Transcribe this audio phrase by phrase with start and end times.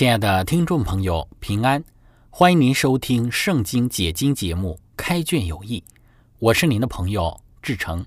[0.00, 1.84] 亲爱的听众朋友，平安！
[2.30, 5.84] 欢迎您收听《圣经解经》节目《开卷有益》，
[6.38, 8.02] 我是您的朋友志成。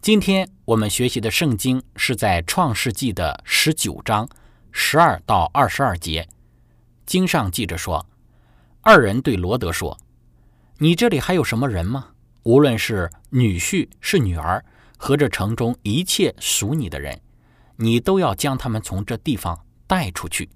[0.00, 4.28] 今天我们学习的圣经是在《创世纪》的十九章
[4.72, 6.28] 十二到二十二节。
[7.06, 8.04] 经上记着说
[8.82, 9.96] ：“二人对罗德说，
[10.78, 12.08] 你这里还有什么人吗？
[12.42, 14.64] 无论是女婿是女儿，
[14.96, 17.20] 和这城中一切属你的人，
[17.76, 20.50] 你都要将他们从这地方带出去。”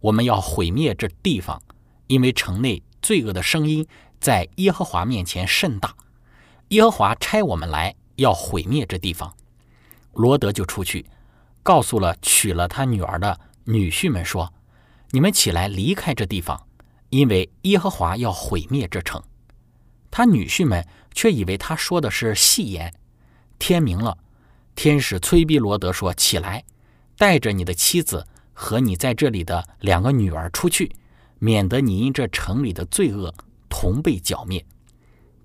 [0.00, 1.62] 我们要毁灭这地方，
[2.06, 3.86] 因为城内罪恶的声音
[4.18, 5.94] 在耶和华面前甚大。
[6.68, 9.34] 耶和华差我们来要毁灭这地方。
[10.14, 11.04] 罗德就出去，
[11.62, 14.52] 告诉了娶了他女儿的女婿们说
[15.10, 16.66] ：“你们起来离开这地方，
[17.10, 19.22] 因为耶和华要毁灭这城。”
[20.10, 22.92] 他女婿们却以为他说的是戏言。
[23.58, 24.16] 天明了，
[24.74, 26.64] 天使催逼罗德说：“起来，
[27.16, 28.26] 带着你的妻子。”
[28.60, 30.94] 和你在这里的两个女儿出去，
[31.38, 33.34] 免得你因这城里的罪恶
[33.70, 34.62] 同被剿灭。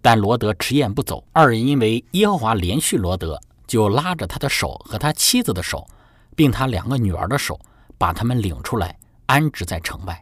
[0.01, 5.87] 但罗德迟延不走，二人因为耶和华连续罗德，就拉着他的手和他妻子的手，
[6.35, 7.57] 并他两个女儿的手，
[7.97, 10.21] 把他们领出来，安置在城外。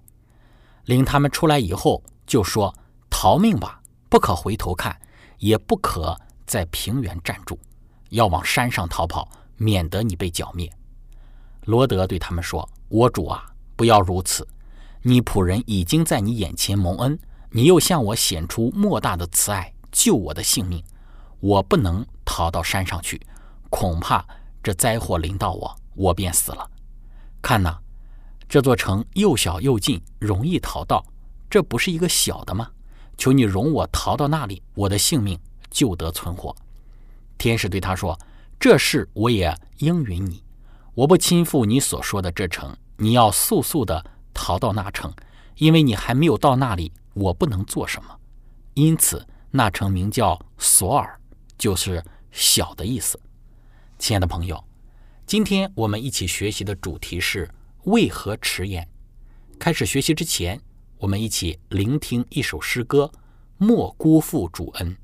[0.86, 2.74] 领他们出来以后，就说
[3.10, 4.96] ：“逃命吧，不可回头看，
[5.40, 7.58] 也不可在平原站住，
[8.10, 10.72] 要往山上逃跑，免得你被剿灭。”
[11.66, 12.70] 罗德对他们说。
[12.94, 13.44] 我主啊，
[13.76, 14.48] 不要如此！
[15.02, 17.18] 你仆人已经在你眼前蒙恩，
[17.50, 20.84] 你又向我显出莫大的慈爱，救我的性命。
[21.40, 23.20] 我不能逃到山上去，
[23.72, 24.24] 恐怕
[24.62, 26.70] 这灾祸临到我，我便死了。
[27.42, 27.76] 看呐，
[28.48, 31.04] 这座城又小又近，容易逃到，
[31.50, 32.70] 这不是一个小的吗？
[33.18, 35.40] 求你容我逃到那里，我的性命
[35.72, 36.56] 就得存活。
[37.40, 38.16] 天使对他说
[38.60, 40.44] ：“这事我也应允你，
[40.94, 45.14] 我不亲赴你所说的这城。”你要速速的逃到那城，
[45.58, 48.20] 因为你还没有到那里，我不能做什么。
[48.74, 51.20] 因此，那城名叫索尔，
[51.58, 53.20] 就是小的意思。
[54.00, 54.64] 亲爱的朋友，
[55.26, 57.50] 今天我们一起学习的主题是
[57.84, 58.88] 为何迟延。
[59.60, 60.60] 开始学习之前，
[60.98, 63.12] 我们一起聆听一首诗歌：
[63.58, 64.98] 莫辜负主恩。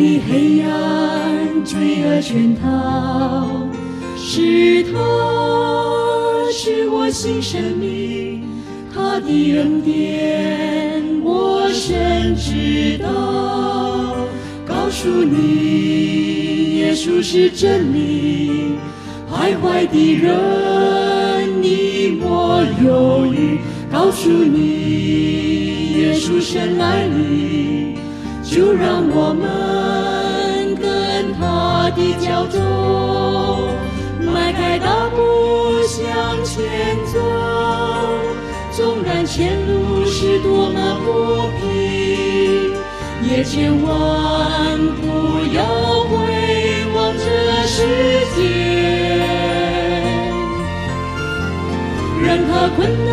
[0.00, 3.68] 的黑暗罪恶圈套，
[4.16, 4.92] 是他
[6.50, 8.42] 是我新生命，
[8.94, 14.16] 他的恩典我深知道。
[14.66, 18.78] 告诉你，耶稣是真理，
[19.30, 23.58] 徘徊的人你莫犹豫。
[23.92, 27.96] 告诉你，耶稣深爱你，
[28.42, 29.89] 就让我们。
[31.90, 32.60] 的脚中。
[34.32, 36.62] 迈开大步向前
[37.12, 37.18] 走，
[38.70, 42.72] 纵然前路是多么不平，
[43.28, 43.88] 也千万
[45.00, 45.06] 不
[45.54, 45.64] 要
[46.04, 46.10] 回
[46.94, 47.24] 望这
[47.66, 47.76] 世
[48.36, 48.38] 界。
[52.22, 53.10] 任何困难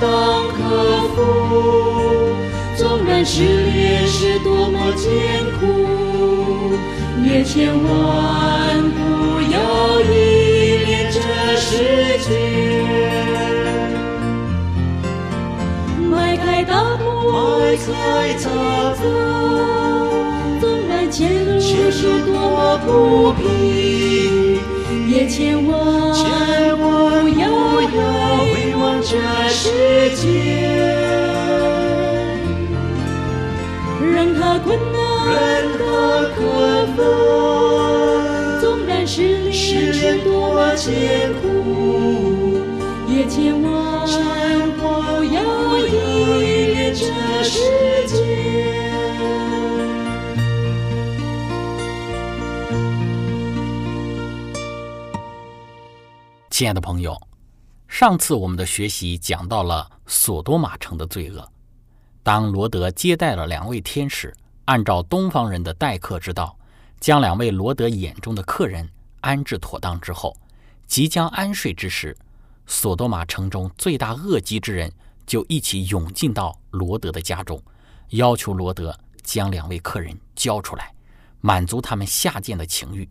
[0.00, 0.06] 当
[0.54, 0.58] 克
[1.14, 1.16] 服，
[2.76, 5.08] 纵然失恋是多么艰
[5.58, 5.77] 苦，
[7.58, 7.90] 千万
[8.92, 11.18] 不要依恋这
[11.56, 11.66] 世
[12.20, 12.30] 界。
[16.08, 17.02] 迈开大步，
[17.32, 17.88] 迈开
[18.44, 18.46] 大
[18.94, 19.02] 步
[20.60, 22.88] 纵然前路是多么不
[23.32, 23.42] 平，
[25.08, 27.42] 也千万千万不要
[27.82, 27.98] 要
[28.54, 29.18] 回望这
[29.48, 30.22] 世界。
[34.14, 34.96] 让它困难，
[35.34, 35.36] 让
[35.76, 35.82] 它
[36.36, 36.38] 困
[38.60, 42.60] 纵然失失恋多艰苦，
[43.06, 43.70] 也千万
[44.76, 45.90] 不要依
[46.72, 47.04] 恋这
[47.44, 47.60] 世
[48.06, 48.16] 界。
[56.50, 57.16] 亲爱的朋友，
[57.86, 61.48] 上次我们的学习讲到了索多玛城的罪恶。
[62.24, 64.34] 当罗德接待了两位天使，
[64.64, 66.57] 按照东方人的待客之道，
[67.00, 68.88] 将两位罗德眼中的客人
[69.20, 70.36] 安置妥当之后，
[70.86, 72.16] 即将安睡之时，
[72.66, 74.92] 索多玛城中罪大恶极之人
[75.26, 77.62] 就一起涌进到罗德的家中，
[78.10, 80.92] 要求罗德将两位客人交出来，
[81.40, 83.08] 满足他们下贱的情欲。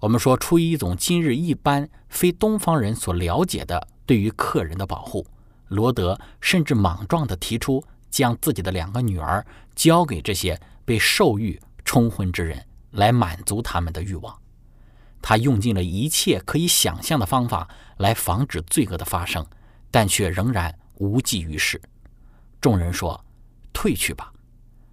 [0.00, 5.26] 我们说，出于一种今日一般非东方人所了解的对于客人的保护，
[5.68, 14.36] 罗德甚至莽撞地提出将自己的两个女儿交给这些被兽欲冲昏之人，来满足他们的欲望。
[15.22, 19.46] 他用尽了一切可以想象的方法来防止罪恶的发生，
[19.90, 21.80] 但却仍然无济于事。
[22.60, 23.24] 众人说
[23.72, 24.32] ：“退去吧。”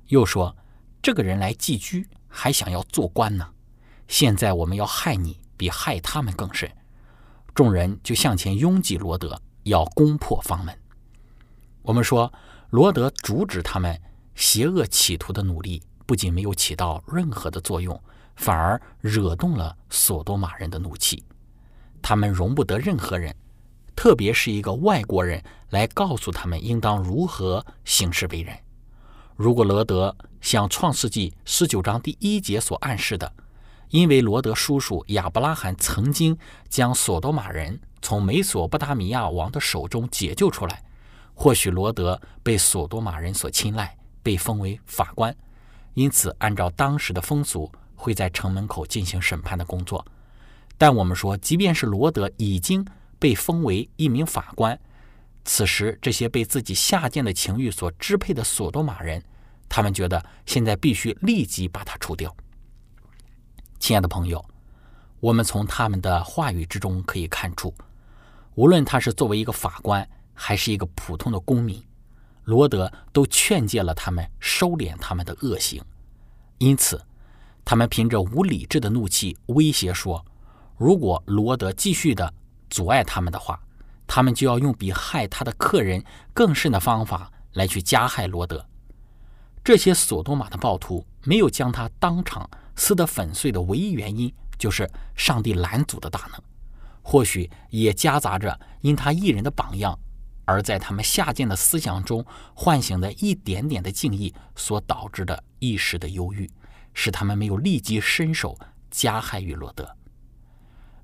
[0.08, 0.56] 又说
[1.02, 3.50] ：“这个人来寄居，还想要做官呢。”
[4.08, 6.70] 现在我们要害你，比害他们更甚。
[7.54, 10.78] 众人就向前拥挤罗德，要攻破房门。
[11.82, 12.32] 我们说，
[12.70, 14.02] 罗德阻止他们
[14.36, 18.01] 邪恶企图的努力，不仅没有起到任何的作用，
[18.38, 21.24] 反而惹动了索多玛人的怒气。
[22.01, 23.36] 他们容不得任何人，
[23.95, 28.57] 特别是一个外国人，来告诉他们应当如何行事为人。
[29.36, 33.31] 如果罗德像创世纪十九章第一节所暗示的，
[33.89, 36.38] 因为罗德叔叔亚伯拉罕曾经
[36.69, 40.81] 将索多玛人从美索不达米亚王的手中解救出来，
[41.33, 45.36] 或许罗德被索多玛人所青睐，被封为法官，
[45.98, 50.06] 因此按照当时的风俗，会在城门口进行审判的工作。
[50.78, 52.86] 但我们说，即便是罗德已经
[53.18, 54.80] 被封为一名法官，
[55.44, 59.24] 此时这些被自己下贱的情欲所支配的索多玛人，
[59.68, 62.32] 他们觉得现在必须立即把他除掉。
[63.80, 64.46] 亲爱的朋友，
[65.20, 67.74] 我们从他们的话语之中可以看出，
[68.54, 71.84] 无论他是作为一个法官，还是一个普通的公民，
[72.48, 75.84] 罗德都劝诫了他们收敛他们的恶行。
[76.60, 77.06] 因此，
[77.66, 80.26] 他们凭着无理智的怒气威胁说，
[80.78, 82.33] 如果罗德继续的
[82.69, 83.60] 阻碍他们的话，
[84.07, 86.02] 他们就要用比害他的客人
[86.33, 88.66] 更甚的方法来去加害罗德。
[89.62, 92.50] 这些索多玛的暴徒没有将他当场。
[92.80, 96.40] 撕得粉碎的唯一原因，就是上帝拦阻的大能，
[97.02, 99.98] 或许也夹杂着因他一人的榜样，
[100.47, 102.25] 而在他们下贱的思想中
[102.56, 106.49] 唤醒的一点点的敬意所导致的一时的忧郁，
[106.94, 108.57] 使他们没有立即伸手
[108.89, 109.87] 加害于罗德。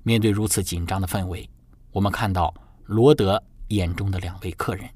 [0.02, 1.48] 面对如此紧张的氛围，
[1.92, 2.52] 我们看到
[2.86, 4.88] 罗德眼中的两位客人，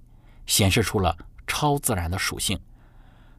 [0.47, 1.15] 显示出了
[1.47, 2.59] 超自然的属性，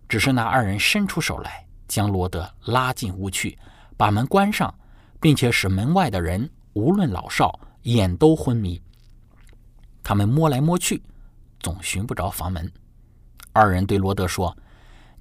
[0.07, 1.65] 只是那二人伸出手来。
[1.87, 3.57] 将罗德拉进屋去，
[3.97, 4.71] 把门关上，
[5.19, 8.79] 并且使门外的人无论老少眼都昏迷。
[10.09, 11.03] 他们摸来摸去，
[11.59, 12.73] 总寻不着房门。
[13.53, 14.57] 二人对罗德说：“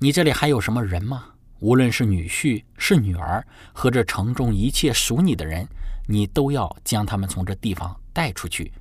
[0.00, 1.26] 你这里还有什么人吗？
[1.61, 5.68] 无论是女婿、是女儿，和这城中一切属你的人，
[6.07, 8.73] 你都要将他们从这地方带出去。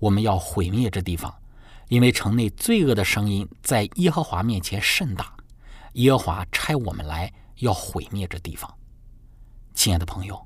[0.00, 1.32] 我们要毁灭这地方，
[1.86, 5.32] 因为城内罪恶的声音在耶和华面前甚大。”
[5.94, 8.68] 耶和华差我们来，要毁灭这地方。
[9.74, 10.44] 亲爱的朋友，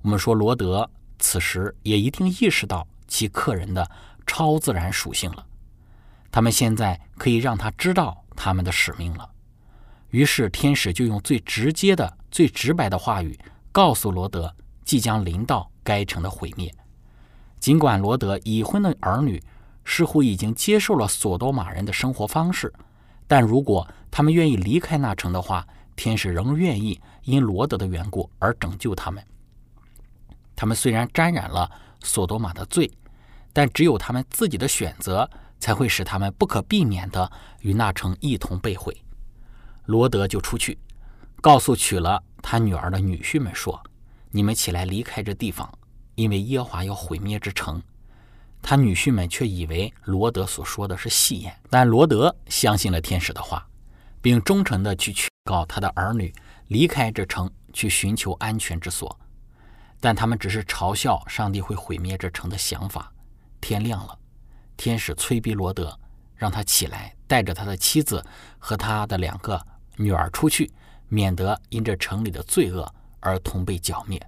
[0.00, 3.90] 我们说罗德此时也一定意识到其客人的
[4.28, 5.44] 超自然属性了。
[6.30, 9.28] 他们现在可以让他知道他们的使命了。
[10.10, 13.36] 于是天使就用最直接的、最直白的话语
[13.72, 14.54] 告诉罗德
[14.84, 16.72] 即将临到该城的毁灭。
[17.58, 19.42] 尽管罗德已婚的儿女
[19.84, 22.72] 似乎已经接受了索多玛人的生活方式，
[23.26, 25.66] 但如果他们愿意离开那城的话，
[25.96, 29.22] 天使仍愿意因罗德的缘故而拯救他们。
[30.54, 31.70] 他们虽然沾染了
[32.02, 32.90] 索多玛的罪，
[33.52, 35.28] 但只有他们自己的选择
[35.58, 38.96] 才会使他们不可避免地与那城一同被毁。
[39.86, 40.78] 罗德就出去，
[41.40, 43.82] 告诉娶了他女儿的女婿们说
[44.30, 45.72] ：“你们起来离开这地方，
[46.14, 47.82] 因为耶华要毁灭之城。”
[48.60, 53.66] 他女婿们却以为罗德所说的是戏言，但罗德相信了天使的话，
[54.20, 56.34] 并忠诚地去劝告他的儿女
[56.66, 59.18] 离开这城，去寻求安全之所。
[60.00, 63.12] 但他们只是嘲笑上帝会毁灭这城的想法。
[63.60, 64.18] 天亮了，
[64.76, 65.98] 天使催逼罗德，
[66.36, 68.24] 让他起来，带着他的妻子
[68.58, 69.60] 和他的两个
[69.96, 70.70] 女儿出去，
[71.08, 74.20] 免得因这城里的罪恶而同被剿灭。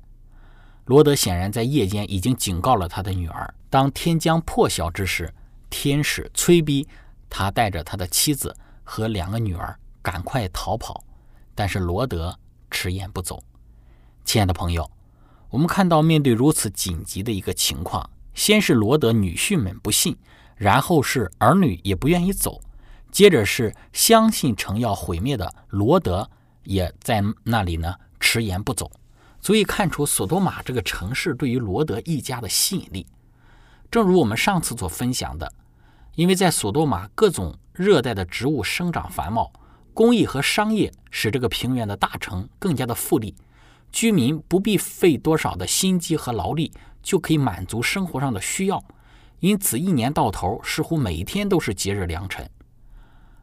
[0.86, 3.54] 罗德显然在夜间已经警告了他的女儿。
[3.68, 5.32] 当天将破晓之时，
[5.68, 6.88] 天使催逼
[7.28, 11.04] 他带着他的妻子和两个女儿赶快逃跑，
[11.54, 12.36] 但是罗德
[12.70, 13.42] 迟延不走。
[14.24, 14.90] 亲爱的朋友。
[15.50, 20.16] 我们看到，面对如此紧急的一个情况，先是罗德女婿们不信，
[20.56, 22.60] 然后是儿女也不愿意走，
[23.10, 26.28] 接着是相信城要毁灭的罗德
[26.64, 28.90] 也在那里呢迟延不走，
[29.40, 33.06] 足以看出索多玛这个城市对于罗德一家的吸引力。
[33.90, 35.52] 正如我们上次所分享的，
[36.14, 39.52] 因为在索多玛各种热带的植物生长繁茂，
[39.92, 43.34] 工艺和商业使这个平原的大城更加的富丽。
[43.90, 46.72] 居民不必费多少的心机和劳力，
[47.02, 48.82] 就可以满足生活上的需要，
[49.40, 52.48] 因此一年到头似乎每天都是节日良辰。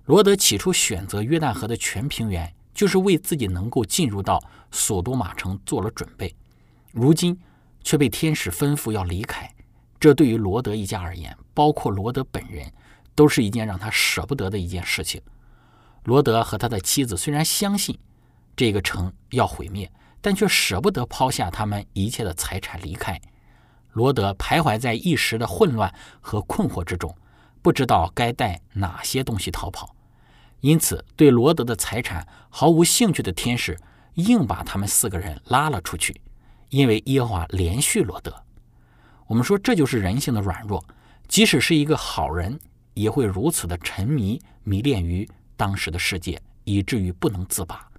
[0.06, 6.36] 罗德起初选择约旦河的全平原，就是为自己能够进入到索多玛城做了准备，
[6.92, 7.38] 如今
[7.84, 9.54] 却被天使吩咐要离开，
[10.00, 12.72] 这对于罗德一家而言，包括罗德本人，
[13.16, 15.22] 都是一件让他舍不得的一件事情。
[16.04, 17.98] 罗德和他的妻子虽然相信
[18.56, 19.92] 这个城要毁灭。
[20.20, 23.22] 但却舍不得抛下他们一切的财产离开。
[23.98, 27.18] 罗德徘徊在一时的混乱和困惑之中，
[27.64, 29.96] 不知道该带哪些东西逃跑。
[30.60, 33.76] 因此，对罗德的财产毫无兴趣的天使，
[34.14, 36.22] 硬把他们四个人拉了出去。
[36.70, 38.32] 因为耶和华连续罗德。
[39.26, 40.86] 我们说，这就是人性的软弱。
[41.28, 42.60] 即使是一个好人，
[42.94, 47.90] 也会如此的沉迷迷恋于当时的世界，以至于不能自拔。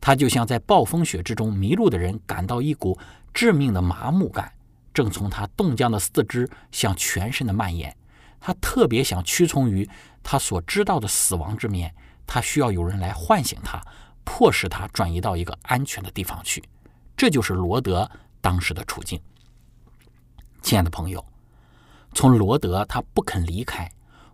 [0.00, 2.98] 他就像在暴风雪之中迷路的人，感到一股
[3.32, 4.52] 致命的麻木感，
[4.98, 7.96] 正从他冻僵的四肢向全身的蔓延。
[8.40, 9.88] 他特别想屈从于
[10.24, 11.94] 他所知道的死亡之面，
[12.26, 13.80] 他需要有人来唤醒他，
[14.24, 16.60] 迫使他转移到一个安全的地方去。
[17.16, 19.20] 这就是罗德当时的处境。
[20.62, 21.24] 亲爱的朋友，
[22.12, 23.88] 从罗德他不肯离开，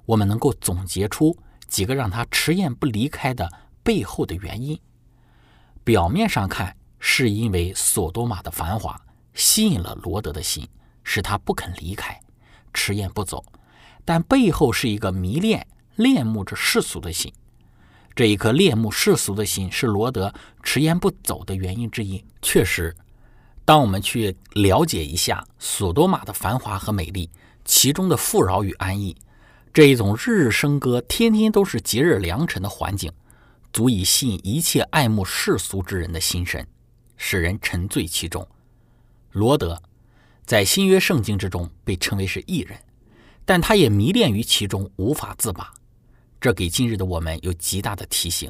[0.06, 1.36] 我们能够总结出
[1.68, 3.46] 几个让他迟延不离开的
[3.82, 4.80] 背后的原因。
[5.84, 8.98] 表面上看，是因为索多玛的繁华
[9.34, 10.66] 吸引了罗德的心，
[11.02, 12.18] 使他不肯离开，
[12.72, 13.44] 迟延不走。
[14.04, 17.32] 但背后是一个迷恋、恋慕着世俗的心。
[18.14, 22.24] 这一颗恋慕世俗的心，是罗德迟延不走的原因之一。
[22.40, 22.94] 确实，
[23.64, 27.28] 当我们去了解一下索多玛的繁华和美丽，
[27.64, 29.16] 其中的富饶与安逸，
[29.72, 33.10] 这一种日日笙歌、天天都是节日良辰的环境。
[33.72, 36.64] 足以吸引一切爱慕世俗之人的心神，
[37.16, 38.46] 使人沉醉其中。
[39.34, 39.82] 罗德
[40.46, 42.78] 在新约圣经之中被称为是异人，
[43.44, 45.74] 但他也迷恋于其中，无法自拔。
[46.40, 48.48] 这给今日的我们有极大的提醒。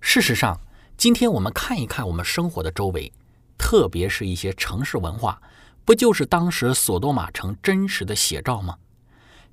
[0.00, 0.58] 事实上，
[0.96, 3.12] 今天我们看一看我们生活的周围，
[3.58, 5.38] 特别是一些城市文化，
[5.84, 8.78] 不就是当时索多玛城真实的写照吗？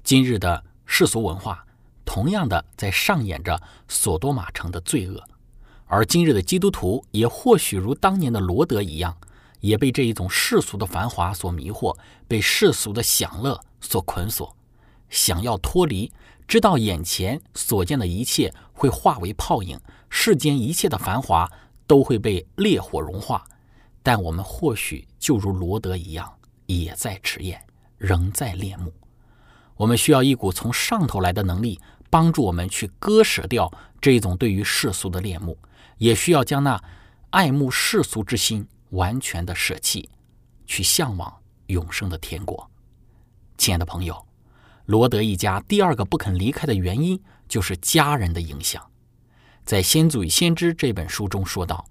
[0.05, 1.65] 今日的世俗文化。
[2.05, 5.21] 同样的，在上演着索多玛城的罪恶，
[5.87, 9.17] 而今日的基督徒也或许如当年的罗德一样，
[9.65, 14.55] 也被这一种世俗的繁华所迷惑，被世俗的享乐所捆锁，
[15.09, 16.11] 想要脱离，
[16.47, 21.51] 知道眼前所见的一切会化为泡影，世间一切的繁华
[21.87, 23.43] 都会被烈火融化，
[24.03, 26.31] 但我们或许就如罗德一样，
[26.67, 27.59] 也在迟延，
[27.97, 28.93] 仍在恋慕。
[29.75, 31.79] 我们需要一股从上头来的能力。
[32.07, 33.69] 帮助我们去割舍掉
[33.99, 35.57] 这一种对于世俗的恋慕，
[35.97, 36.81] 也需要将那
[37.31, 40.09] 爱慕世俗之心完全的舍弃，
[40.65, 41.33] 去向往
[41.67, 42.69] 永生的天国。
[43.57, 44.25] 亲爱的朋友，
[44.85, 48.83] 罗德一家第二个不肯离开的原因就是家人的影响。
[49.63, 51.85] 在《先祖与先知》这本书中说道，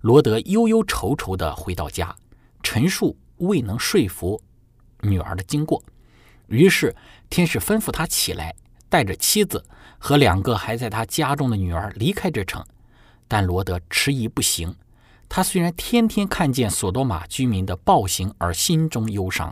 [0.00, 2.16] 罗德忧忧愁愁地回到家，
[2.62, 4.42] 陈述未能说服
[5.00, 5.82] 女儿的经过，
[6.48, 6.94] 于是
[7.30, 8.54] 天使吩咐他起来，
[8.88, 9.64] 带着妻子
[9.98, 12.64] 和两个还在他家中的女儿离开这城。
[13.28, 14.74] 但罗德迟疑不行。
[15.34, 19.50] 他虽然天天看见索多玛居民的暴行而心中忧伤，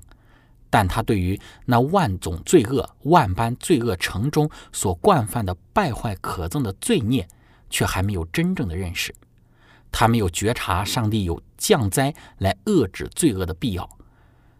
[0.68, 7.26] 但他对于那万种罪恶、万般罪恶城中所惯犯的败坏可憎的罪孽，
[7.70, 9.14] 却还没有真正的认识。
[9.90, 13.88] 他没有觉察上帝有降灾来遏制罪恶的必要。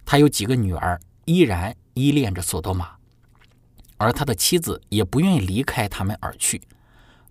[0.06, 2.92] 他有几个女儿依然依恋着索多玛，
[3.98, 6.62] 而他的妻子也不愿意离开他们而去。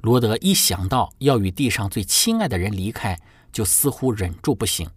[0.02, 3.20] 罗德一想到要与地上最亲爱的人离开，
[3.52, 4.90] 就似乎忍住不行，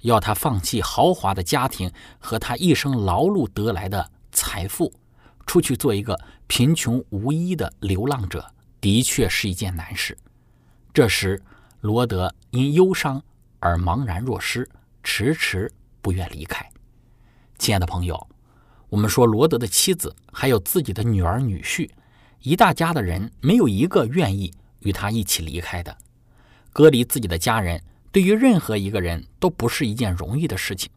[0.00, 4.92] 要他放弃豪华的家庭和他一生劳碌得来的财富，
[5.46, 10.16] 出去做一个贫穷无依的流浪者，的确是一件难事。
[10.92, 11.40] 这时，
[11.80, 13.22] 罗德因忧伤
[13.60, 14.68] 而茫然若失，
[15.02, 16.68] 迟迟不愿离开。
[17.58, 18.28] 亲爱的朋友，
[18.88, 21.88] 我们说罗德的妻子还有自己的女儿女婿，
[22.40, 25.96] 一大家的人没有一个愿意与他一起离开的，
[26.72, 27.82] 隔离自己的家人。
[28.12, 30.90] 对于任何一个人都不是一件容易的事情，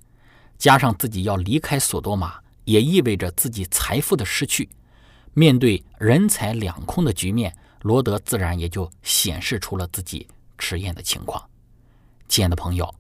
[0.58, 4.68] 加上自己要离开索多玛，也意味着自己财富的失去。
[5.34, 11.42] 面对人财两空的局面，罗德自然也就显示出了自己迟延的情况。
[12.28, 12.94] 亲爱的朋友，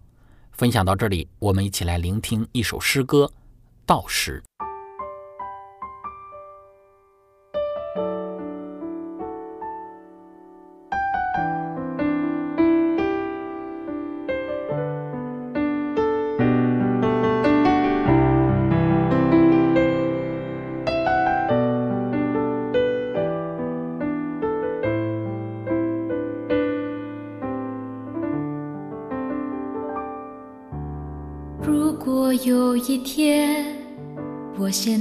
[0.53, 3.25] 分享到这里，我们一起来聆听一首诗歌
[3.85, 4.41] 《道时》。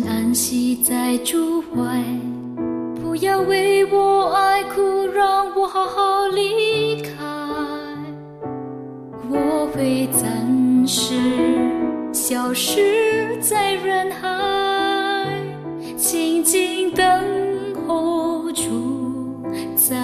[0.09, 2.03] 安息在主怀，
[3.01, 7.11] 不要为我爱哭，让我好好离开。
[9.31, 11.15] 我会暂时
[12.13, 15.27] 消失在人海，
[15.97, 17.07] 静静等
[17.87, 19.41] 候主
[19.75, 19.97] 再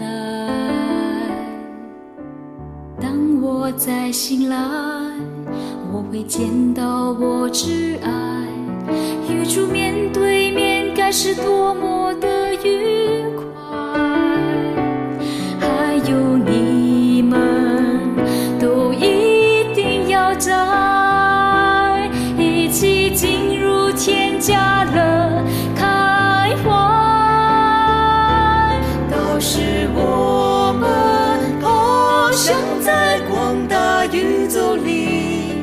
[0.00, 0.48] 来。
[3.00, 4.56] 当我再醒来。
[5.92, 8.35] 我会见到我挚爱，
[9.46, 13.44] 与主面对面，该是多么的愉快。
[15.60, 18.16] 还有你们，
[18.58, 25.44] 都一定要在一起进入天家乐
[25.76, 26.68] 开怀。
[29.08, 29.60] 都是
[29.94, 35.54] 我们翱翔在广大宇宙里。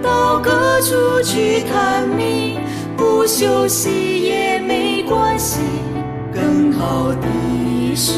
[0.00, 2.60] 到各处去探秘，
[2.98, 5.60] 不休息也没关系。
[6.34, 7.26] 更好的
[7.94, 8.12] 是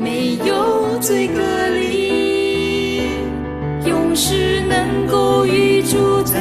[0.00, 3.02] 没有罪隔离，
[3.84, 6.40] 永世能够与主在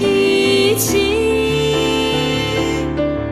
[0.00, 1.74] 一起。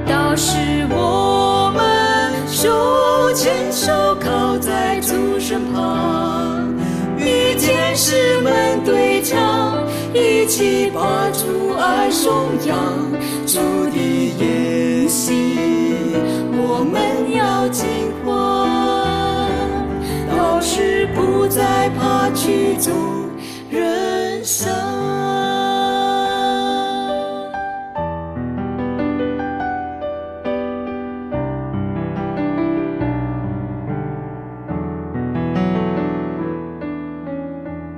[0.07, 0.59] 到时
[0.90, 6.13] 我们手牵手靠在主身旁，
[10.45, 12.77] 一起把主爱颂扬，
[13.47, 13.97] 主的
[14.39, 15.33] 言行
[16.53, 17.87] 我们要尽
[18.23, 18.69] 欢，
[20.29, 22.93] 到时不再怕曲终
[23.71, 24.71] 人散。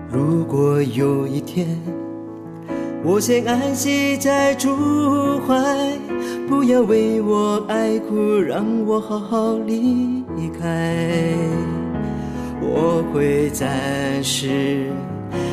[0.08, 1.66] 如果有一天。
[3.08, 5.54] 我先安息在主怀，
[6.48, 10.24] 不要为我爱哭，让我好好离
[10.58, 11.32] 开。
[12.60, 13.70] 我会暂
[14.24, 14.90] 时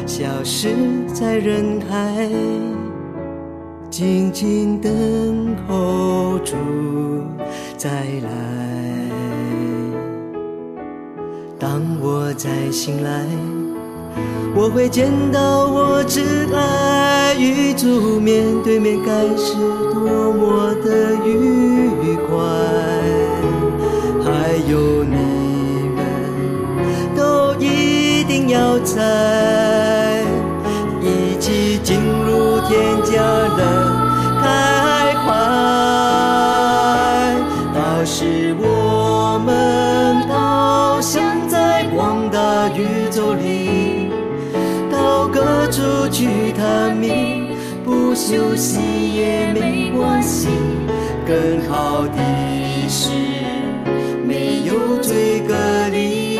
[0.07, 0.69] 消失
[1.13, 2.27] 在人海，
[3.91, 6.55] 静静等候主
[7.77, 7.89] 再
[8.23, 8.31] 来。
[11.59, 13.62] 当我再醒来。
[14.55, 16.21] 我会见到我挚
[16.55, 19.55] 爱与主面对面，该是
[19.91, 22.31] 多么的愉快。
[24.23, 25.15] 还有你
[25.95, 25.97] 们，
[27.15, 28.93] 都一定要在
[48.25, 48.79] 休息
[49.13, 50.47] 也没关系。
[51.27, 51.35] 更
[51.69, 52.21] 好的
[52.87, 53.09] 是
[54.25, 55.53] 没有罪隔
[55.91, 56.39] 离，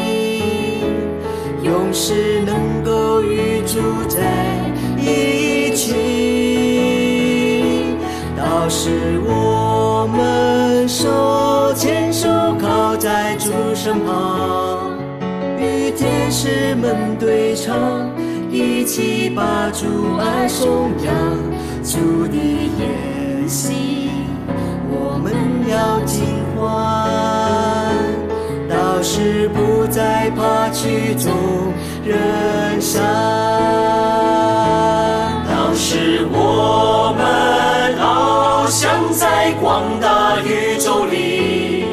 [1.62, 4.22] 永世能够与主在
[4.98, 5.94] 一起。
[8.38, 12.30] 到时我们手牵手
[12.62, 14.98] 靠在主身旁，
[15.60, 18.10] 与天使们对唱，
[18.50, 21.14] 一起把主爱颂扬，
[21.94, 24.10] 主的言行。
[24.90, 25.32] 我们
[25.70, 26.24] 要尽
[26.58, 27.94] 欢，
[28.68, 31.32] 到时不再怕曲终
[32.04, 33.00] 人散。
[35.48, 41.86] 到时我们翱翔在广大宇宙里，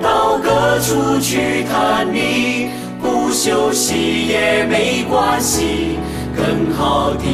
[0.00, 2.70] 到各处去探秘，
[3.02, 5.98] 不休息也没关系。
[6.36, 7.24] 更好的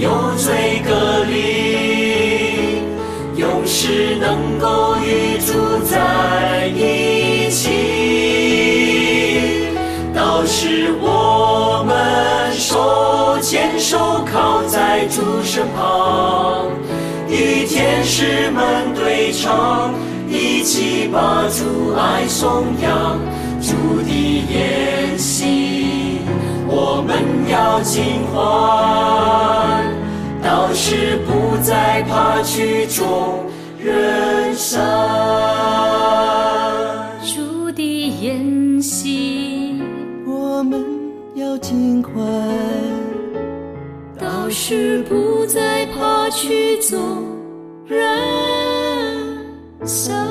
[0.00, 2.80] 有罪隔离，
[3.36, 5.52] 永世能够与主
[5.84, 7.68] 在一起。
[10.14, 16.64] 到时我们手牵手靠在主身旁，
[17.28, 19.92] 与天使们对唱，
[20.30, 23.18] 一起把主爱颂扬，
[23.60, 24.10] 主的
[24.50, 26.20] 言行。
[26.72, 27.18] 我们
[27.50, 29.84] 要尽欢，
[30.40, 33.44] 到时不再怕曲终
[33.82, 34.80] 人散。
[37.22, 37.82] 主的
[38.22, 39.82] 言行，
[40.26, 40.84] 我们
[41.34, 42.14] 要尽欢，
[44.16, 46.98] 到时不再怕曲终
[47.86, 47.98] 人
[49.84, 50.29] 散。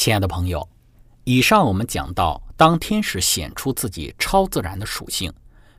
[0.00, 0.66] 亲爱的朋友，
[1.24, 5.30] 以上我们讲到，当天使显出自己超自然的属性，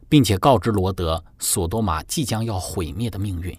[0.08, 3.58] 并且告知罗德索多玛即将要毁灭的命运，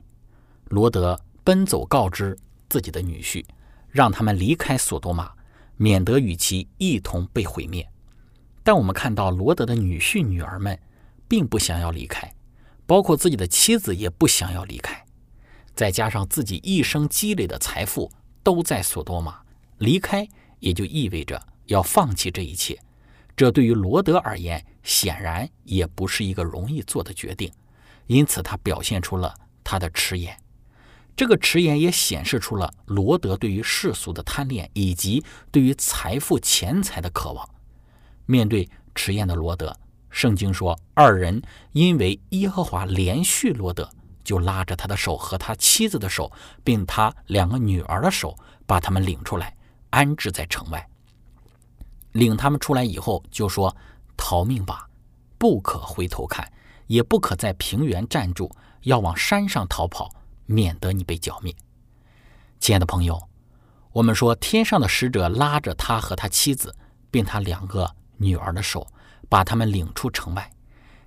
[0.66, 3.44] 罗德奔走告知自己的女婿，
[3.88, 5.32] 让他们离开索多玛，
[5.78, 7.84] 免得与其一同被毁灭。
[8.62, 10.78] 但我们看到罗德的女婿女儿们
[11.26, 12.32] 并不想要离开，
[12.86, 15.04] 包括自己的妻子也不想要离开，
[15.74, 18.12] 再加上自己一生积累的财富
[18.44, 19.40] 都在索多玛，
[19.78, 20.28] 离开。
[20.62, 22.78] 也就意味着要放弃这一切，
[23.36, 27.52] 这对于罗德而言显然也不是一个容易做的决定，
[28.06, 30.38] 因此他表现出了他的迟延。
[31.16, 37.46] 这个迟延也显示出了罗德对于世俗的贪恋以及对于财富钱财的渴望。
[38.24, 39.76] 面对迟延的罗德，
[40.10, 43.90] 圣经说，二人因为耶和华连续罗德，
[44.22, 46.30] 就拉着他的手和他妻子的手，
[46.62, 49.56] 并他两个女儿的手，把他们领出来。
[49.92, 50.88] 安置在城外，
[52.12, 53.76] 领他们出来以后，就说
[54.16, 54.88] ：“逃命吧，
[55.36, 56.50] 不可回头看，
[56.86, 58.50] 也不可在平原站住，
[58.84, 60.10] 要往山上逃跑，
[60.46, 61.54] 免得你被剿灭。”
[62.58, 63.22] 亲爱的朋友，
[63.92, 66.74] 我们说天上的使者拉着他和他妻子，
[67.10, 68.86] 并他两个女儿的手，
[69.28, 70.50] 把他们领出城外。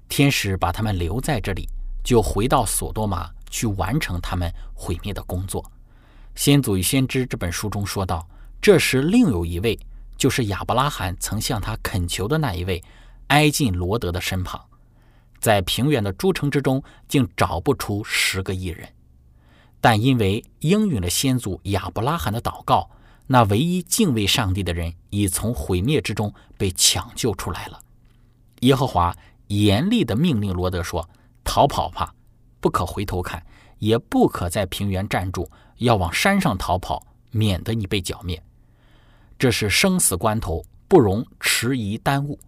[0.08, 1.68] 天使把他们留在这里，
[2.04, 5.64] 就回到索多玛去完成他们毁灭的工作。
[6.36, 8.28] 《先祖与先知》这本书中说道。
[8.62, 9.80] 这时，另有一位，
[10.18, 12.84] 就是亚伯拉罕曾向他恳求的那一位，
[13.28, 14.60] 挨近罗德的身旁，
[15.40, 18.88] 在平原的诸城之中，竟找不出十个异人。
[19.80, 22.90] 但因为应允了先祖亚伯拉罕的祷告，
[23.28, 27.80] 那唯一敬畏上帝的人已从毁灭之中被抢救出来了。
[28.62, 29.16] 耶和华
[29.48, 31.08] 严厉地命令罗德说
[31.46, 32.16] ：“逃跑吧，
[32.60, 33.46] 不可回头看，
[33.78, 38.42] 也不可在平原站住，要往山上逃跑，免得你被剿灭。”
[39.38, 42.40] 这是生死关头，不容迟疑耽误。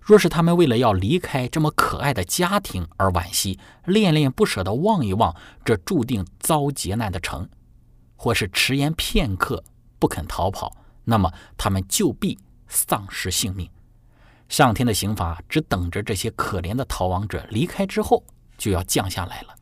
[0.00, 5.32] 若是他们为了要离开这么可爱的家庭而惋惜，恋恋不舍地望一望
[5.64, 7.48] 这注定遭劫难的城，
[8.16, 9.62] 或是迟延片刻
[10.00, 13.70] 不肯逃跑，那么他们就必丧失性命。
[14.48, 18.24] 上天的刑罚只等着这些可怜的逃亡者离开之后
[18.58, 19.54] 就要降下来了。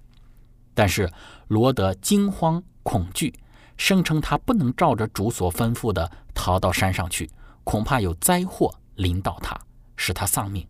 [0.73, 1.13] 但是
[1.49, 3.35] 罗德惊慌恐惧。
[3.81, 7.31] 声称他不能照着主所吩咐的逃到山上去，
[7.65, 9.59] 恐怕有灾祸临到他，
[9.97, 10.69] 使他丧命。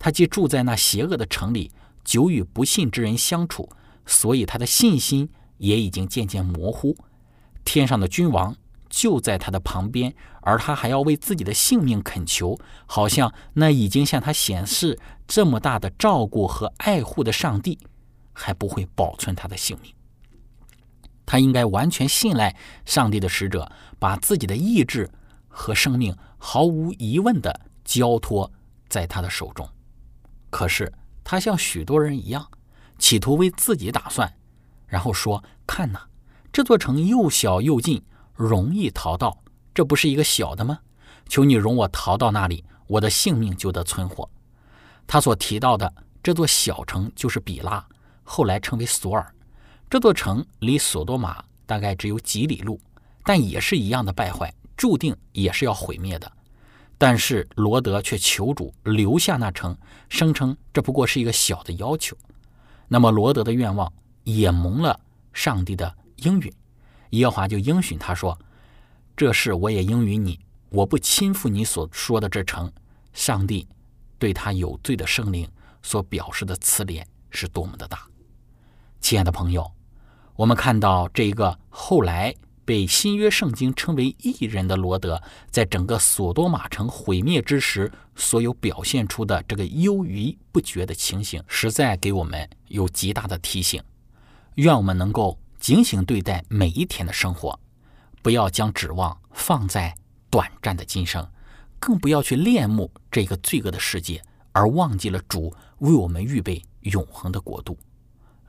[0.00, 1.70] 他既住在那邪恶的城里，
[2.02, 3.68] 久与不信之人相处，
[4.04, 6.96] 所以他的信心也已经渐渐模糊。
[7.64, 8.56] 天上的君王
[8.88, 17.78] 就在他的旁边，而他还要为自己的性命恳求，好像那已经向他显示这么大的照顾和爱护的上帝，
[18.32, 19.94] 还不会保存他的性命。
[21.30, 25.08] 他应该完全信赖上帝的使者，把自己的意志
[25.46, 28.50] 和生命毫无疑问地交托
[28.88, 29.64] 在他的手中。
[30.50, 32.44] 可是他像许多人一样，
[32.98, 34.28] 企图为自己打算，
[34.88, 36.00] 然后说：“看呐，
[36.52, 38.02] 这座城又小又近，
[38.34, 39.40] 容易逃到。
[39.72, 40.80] 这不是一个小的吗？
[41.28, 44.28] 求你容我逃到那里，我的性命就得存活。”
[45.06, 47.86] 他所提到的这座小城就是比拉，
[48.24, 49.32] 后来称为索尔。
[49.90, 52.80] 这座城离索多玛大概只有几里路，
[53.24, 56.30] 但也是一样的败坏，注定也是要毁灭的。
[56.96, 59.76] 但是罗德却求主留下那城，
[60.08, 62.16] 声称这不过是一个小的要求。
[62.86, 65.00] 那么罗德的愿望也蒙了
[65.32, 66.52] 上帝的应允，
[67.10, 68.38] 耶和华就应许他说
[69.16, 72.72] ：“这事我也应允你，我不亲附你所说的这城。”
[73.12, 73.66] 上帝
[74.20, 75.50] 对他有罪的生灵
[75.82, 78.06] 所表示的慈怜是多么的大，
[79.00, 79.68] 亲爱的朋友。
[80.40, 93.82] 我们看到这个后来被新约圣经称为异人的罗德，在整个索多玛城毁灭之时，所有表现出的这个忧郁不绝的情形，实在给我们有极大的提醒。
[94.54, 97.60] 愿我们能够警醒对待每一天的生活，
[98.22, 99.94] 不要将指望放在
[100.30, 101.28] 短暂的今生，
[101.78, 104.22] 更不要去恋慕这个罪恶的世界，
[104.52, 107.76] 而忘记了主为我们预备永恒的国度。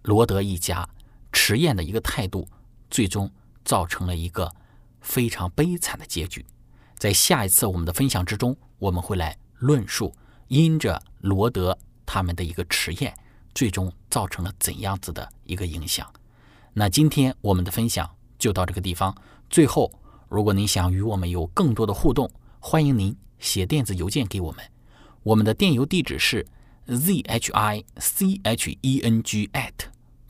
[0.03, 0.87] 罗德一家。
[1.31, 2.47] 迟延的一个态度，
[2.89, 3.31] 最终
[3.63, 4.53] 造成了一个
[5.01, 6.45] 非常悲惨的结局。
[6.97, 10.13] 在下一次我们的分享之中，我们会来论述
[10.47, 13.13] 因着罗德他们的一个迟延，
[13.55, 16.11] 最终造成了怎样子的一个影响。
[16.73, 19.15] 那今天我们的分享就到这个地方。
[19.49, 19.91] 最后，
[20.29, 24.63] 如果您想与我们有更多的互动，欢迎您写电子邮件给我们。
[25.23, 26.45] 我们的电邮地址是
[26.87, 29.90] z h i c h e n g at。